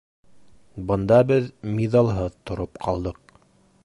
[0.91, 1.51] Бында беҙ
[1.81, 3.21] миҙалһыҙ тороп ҡалдыҡ.